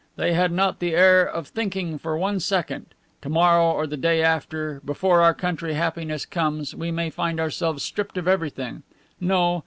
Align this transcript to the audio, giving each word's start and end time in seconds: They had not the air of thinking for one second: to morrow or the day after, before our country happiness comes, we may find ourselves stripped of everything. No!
They 0.15 0.33
had 0.33 0.51
not 0.51 0.79
the 0.79 0.95
air 0.95 1.23
of 1.23 1.47
thinking 1.47 1.99
for 1.99 2.17
one 2.17 2.39
second: 2.39 2.87
to 3.21 3.29
morrow 3.29 3.71
or 3.71 3.85
the 3.85 3.97
day 3.97 4.23
after, 4.23 4.81
before 4.83 5.21
our 5.21 5.35
country 5.35 5.75
happiness 5.75 6.25
comes, 6.25 6.73
we 6.73 6.89
may 6.89 7.11
find 7.11 7.39
ourselves 7.39 7.83
stripped 7.83 8.17
of 8.17 8.27
everything. 8.27 8.81
No! 9.19 9.59